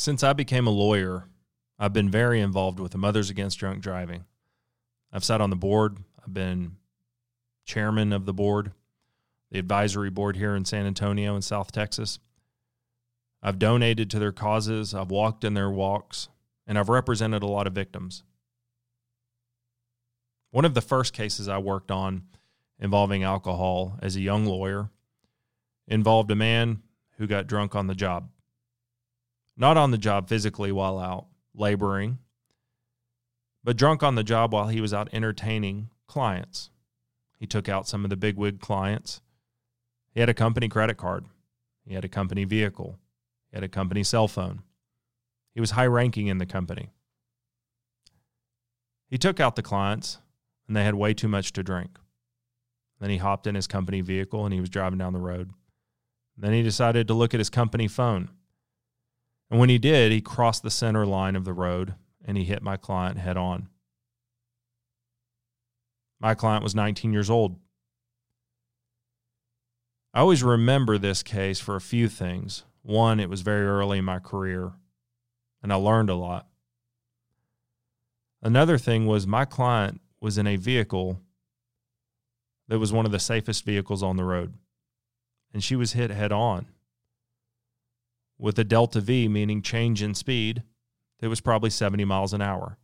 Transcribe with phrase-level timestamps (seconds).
[0.00, 1.28] Since I became a lawyer,
[1.78, 4.24] I've been very involved with the Mothers Against Drunk Driving.
[5.12, 6.76] I've sat on the board, I've been
[7.66, 8.72] chairman of the board,
[9.50, 12.18] the advisory board here in San Antonio in South Texas.
[13.42, 16.30] I've donated to their causes, I've walked in their walks,
[16.66, 18.22] and I've represented a lot of victims.
[20.50, 22.22] One of the first cases I worked on
[22.78, 24.88] involving alcohol as a young lawyer
[25.86, 26.80] involved a man
[27.18, 28.30] who got drunk on the job
[29.60, 32.18] not on the job physically while out laboring,
[33.62, 36.70] but drunk on the job while he was out entertaining clients.
[37.38, 39.20] He took out some of the bigwig clients.
[40.12, 41.26] He had a company credit card,
[41.84, 42.98] he had a company vehicle,
[43.50, 44.62] he had a company cell phone.
[45.54, 46.88] He was high ranking in the company.
[49.10, 50.18] He took out the clients,
[50.66, 51.98] and they had way too much to drink.
[52.98, 55.50] Then he hopped in his company vehicle and he was driving down the road.
[56.36, 58.30] Then he decided to look at his company phone
[59.50, 62.62] and when he did, he crossed the center line of the road and he hit
[62.62, 63.68] my client head on.
[66.20, 67.56] My client was 19 years old.
[70.14, 72.64] I always remember this case for a few things.
[72.82, 74.72] One, it was very early in my career,
[75.62, 76.46] and I learned a lot.
[78.42, 81.20] Another thing was my client was in a vehicle
[82.68, 84.54] that was one of the safest vehicles on the road,
[85.52, 86.66] and she was hit head on
[88.40, 90.62] with a delta V, meaning change in speed,
[91.20, 92.78] it was probably 70 miles an hour.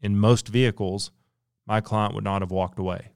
[0.00, 1.10] In most vehicles,
[1.66, 3.10] my client would not have walked away.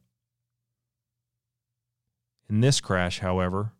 [2.48, 3.72] In this crash, however,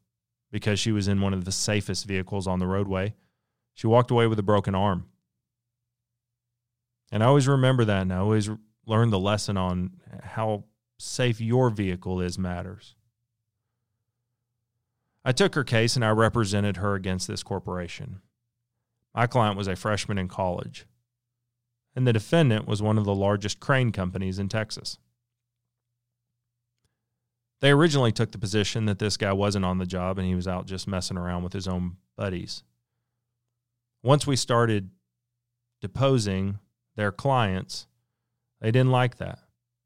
[0.50, 3.14] because she was in one of the safest vehicles on the roadway,
[3.74, 5.06] she walked away with a broken arm.
[7.12, 8.48] And I always remember that and I always
[8.86, 9.90] learn the lesson on
[10.22, 10.64] how
[10.98, 12.94] safe your vehicle is matters.
[15.24, 18.20] I took her case and I represented her against this corporation.
[19.14, 20.86] My client was a freshman in college,
[21.94, 24.98] and the defendant was one of the largest crane companies in Texas.
[27.60, 30.48] They originally took the position that this guy wasn't on the job and he was
[30.48, 32.62] out just messing around with his own buddies.
[34.02, 34.90] Once we started
[35.82, 36.58] deposing
[36.96, 37.86] their clients,
[38.60, 39.40] they didn't like that.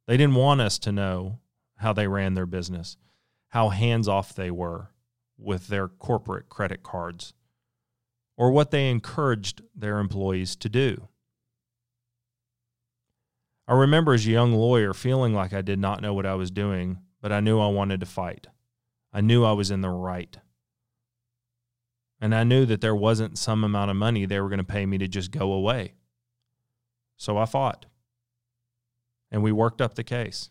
[0.06, 1.40] They didn't want us to know
[1.76, 2.96] how they ran their business,
[3.48, 4.90] how hands off they were,
[5.38, 7.34] with their corporate credit cards
[8.36, 11.08] or what they encouraged their employees to do.
[13.66, 16.50] I remember as a young lawyer feeling like I did not know what I was
[16.50, 18.48] doing, but I knew I wanted to fight.
[19.12, 20.36] I knew I was in the right.
[22.20, 24.84] And I knew that there wasn't some amount of money they were going to pay
[24.86, 25.94] me to just go away.
[27.16, 27.86] So I fought.
[29.30, 30.50] And we worked up the case.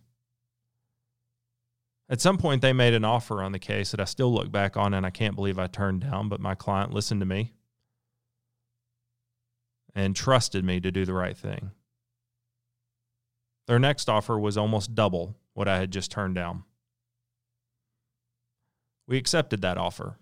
[2.13, 4.77] At some point, they made an offer on the case that I still look back
[4.77, 7.53] on and I can't believe I turned down, but my client listened to me
[9.95, 11.71] and trusted me to do the right thing.
[13.65, 16.65] Their next offer was almost double what I had just turned down.
[19.07, 20.19] We accepted that offer.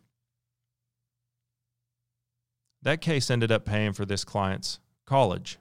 [2.83, 5.59] That case ended up paying for this client's college.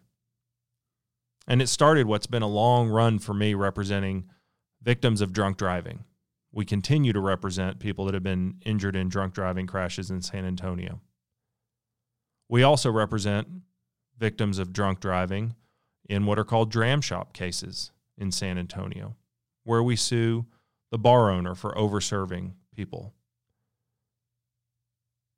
[1.49, 4.31] And it started what's been a long run for me representing
[4.81, 6.05] victims of drunk driving
[6.53, 10.45] we continue to represent people that have been injured in drunk driving crashes in San
[10.45, 11.01] Antonio.
[12.49, 13.47] We also represent
[14.19, 15.55] victims of drunk driving
[16.09, 19.17] in what are called dram shop cases in San Antonio,
[19.65, 20.47] where we sue
[20.91, 23.15] the bar owner for overserving people.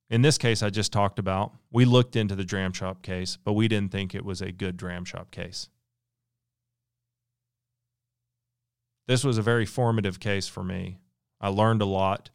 [0.08, 3.52] In this case, I just talked about, we looked into the dram shop case, but
[3.52, 5.68] we didn't think it was a good dram shop case.
[9.06, 10.98] This was a very formative case for me.
[11.42, 12.30] I learned a lot.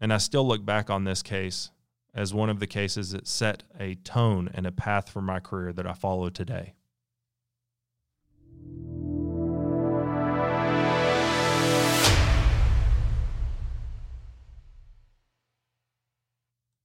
[0.00, 1.70] And I still look back on this case
[2.14, 5.72] as one of the cases that set a tone and a path for my career
[5.72, 6.74] that I follow today.